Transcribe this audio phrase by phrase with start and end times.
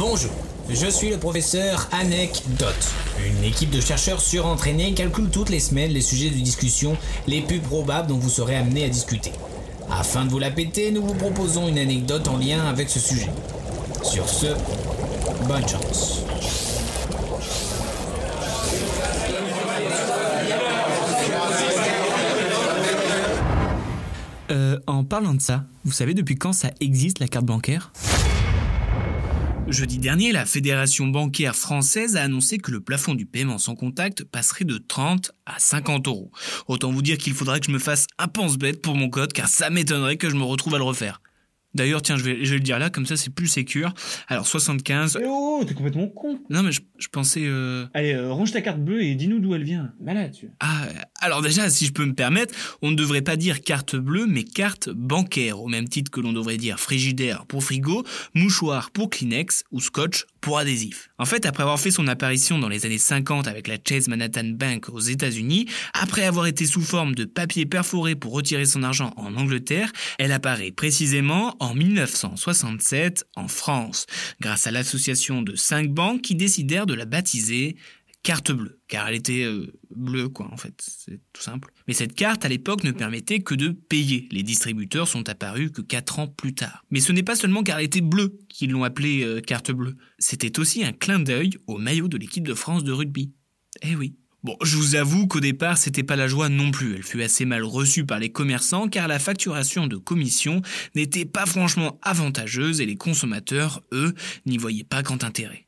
[0.00, 0.30] Bonjour,
[0.70, 2.88] je suis le professeur Anecdote.
[3.22, 6.96] Une équipe de chercheurs surentraînés calcule toutes les semaines les sujets de discussion
[7.26, 9.30] les plus probables dont vous serez amené à discuter.
[9.90, 13.28] Afin de vous la péter, nous vous proposons une anecdote en lien avec ce sujet.
[14.02, 14.46] Sur ce,
[15.46, 16.22] bonne chance.
[24.50, 27.92] Euh, en parlant de ça, vous savez depuis quand ça existe la carte bancaire?
[29.68, 34.24] Jeudi dernier, la Fédération bancaire française a annoncé que le plafond du paiement sans contact
[34.24, 36.32] passerait de 30 à 50 euros.
[36.66, 39.48] Autant vous dire qu'il faudrait que je me fasse un pense-bête pour mon code, car
[39.48, 41.19] ça m'étonnerait que je me retrouve à le refaire.
[41.74, 43.94] D'ailleurs, tiens, je vais, je vais le dire là, comme ça c'est plus sécure.
[44.28, 45.18] Alors 75.
[45.20, 46.40] Eh oh, t'es complètement con.
[46.50, 47.44] Non mais je, je pensais.
[47.44, 47.86] Euh...
[47.94, 49.92] Allez, euh, range ta carte bleue et dis-nous d'où elle vient.
[50.00, 50.50] Malade, tu.
[50.60, 50.86] Ah,
[51.20, 54.42] alors déjà, si je peux me permettre, on ne devrait pas dire carte bleue, mais
[54.42, 59.64] carte bancaire, au même titre que l'on devrait dire frigidaire pour frigo, mouchoir pour Kleenex
[59.70, 61.10] ou scotch pour adhésif.
[61.18, 64.44] En fait, après avoir fait son apparition dans les années 50 avec la Chase Manhattan
[64.44, 69.12] Bank aux États-Unis, après avoir été sous forme de papier perforé pour retirer son argent
[69.16, 74.06] en Angleterre, elle apparaît précisément en 1967 en France,
[74.40, 77.76] grâce à l'association de cinq banques qui décidèrent de la baptiser
[78.22, 81.72] carte bleue, car elle était euh, bleue, quoi, en fait, c'est tout simple.
[81.88, 84.28] Mais cette carte, à l'époque, ne permettait que de payer.
[84.30, 86.84] Les distributeurs sont apparus que quatre ans plus tard.
[86.90, 89.96] Mais ce n'est pas seulement car elle était bleue qu'ils l'ont appelée euh, carte bleue.
[90.18, 93.32] C'était aussi un clin d'œil au maillot de l'équipe de France de rugby.
[93.82, 94.16] Eh oui.
[94.42, 96.94] Bon, je vous avoue qu'au départ, c'était pas la joie non plus.
[96.94, 100.62] Elle fut assez mal reçue par les commerçants car la facturation de commission
[100.94, 104.14] n'était pas franchement avantageuse et les consommateurs, eux,
[104.46, 105.66] n'y voyaient pas grand intérêt.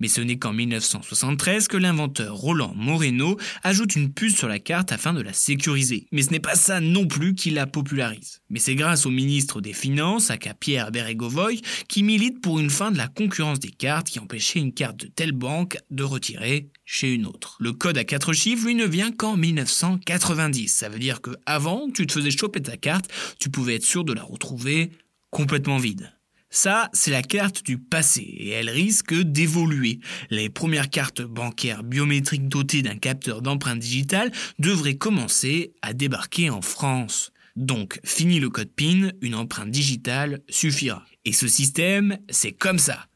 [0.00, 4.92] Mais ce n'est qu'en 1973 que l'inventeur Roland Moreno ajoute une puce sur la carte
[4.92, 6.06] afin de la sécuriser.
[6.12, 8.40] Mais ce n'est pas ça non plus qui la popularise.
[8.50, 12.90] Mais c'est grâce au ministre des Finances, aka Pierre Bérégovoy, qui milite pour une fin
[12.90, 17.12] de la concurrence des cartes qui empêchait une carte de telle banque de retirer chez
[17.12, 17.56] une autre.
[17.60, 20.68] Le code à quatre chiffres, lui, ne vient qu'en 1990.
[20.68, 24.04] Ça veut dire que avant, tu te faisais choper ta carte, tu pouvais être sûr
[24.04, 24.90] de la retrouver
[25.30, 26.12] complètement vide.
[26.50, 30.00] Ça, c'est la carte du passé et elle risque d'évoluer.
[30.30, 36.62] Les premières cartes bancaires biométriques dotées d'un capteur d'empreinte digitale devraient commencer à débarquer en
[36.62, 37.32] France.
[37.56, 41.04] Donc, fini le code PIN, une empreinte digitale suffira.
[41.24, 43.08] Et ce système, c'est comme ça.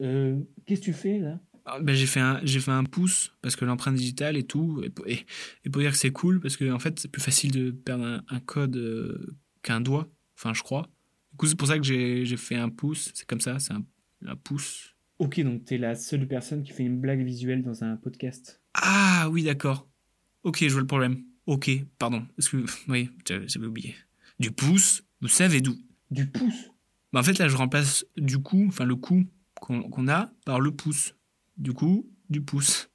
[0.00, 1.38] Euh, qu'est-ce que tu fais là?
[1.66, 4.80] Ah, ben, j'ai fait un j'ai fait un pouce parce que l'empreinte digitale et tout
[4.82, 5.26] et, pour- et-
[5.64, 8.04] et pour dire que c'est cool parce que en fait c'est plus facile de perdre
[8.06, 10.08] un, un code euh, qu'un doigt
[10.38, 10.88] enfin je crois
[11.40, 13.10] coup c'est pour ça que j'ai j'ai fait un pouce.
[13.14, 13.82] C'est comme ça c'est un,
[14.26, 14.94] un pouce.
[15.18, 18.60] Ok, donc t'es la seule personne qui fait une blague visuelle dans un podcast.
[18.74, 19.88] ah oui d'accord.
[20.42, 21.24] Ok je vois le problème.
[21.46, 22.26] Ok pardon.
[22.36, 23.96] Est-ce que oui j'avais oublié.
[24.38, 25.76] Du pouce vous savez d'où?
[26.10, 26.70] Du pouce?
[27.14, 29.24] Bah, en fait là je remplace du coup enfin le coup
[29.54, 31.14] qu'on a par le pouce.
[31.56, 32.90] Du coup du pouce.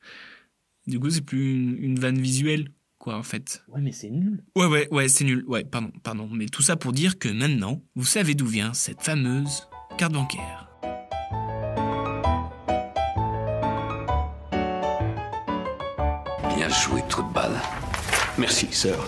[0.86, 2.70] Du coup c'est plus une, une vanne visuelle
[3.06, 4.44] quoi en fait Ouais, mais c'est nul.
[4.56, 5.46] Ouais, ouais, ouais, c'est nul.
[5.48, 6.28] Ouais, pardon, pardon.
[6.32, 10.68] Mais tout ça pour dire que maintenant, vous savez d'où vient cette fameuse carte bancaire.
[16.56, 17.62] Bien joué, trou de balle.
[18.40, 19.08] Merci, sœur.